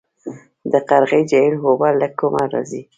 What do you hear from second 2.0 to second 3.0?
کومه راځي؟